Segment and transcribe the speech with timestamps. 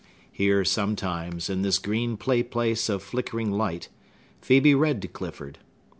[0.31, 3.89] Here, sometimes, in this green play place of flickering light,
[4.41, 5.59] Phœbe read to Clifford.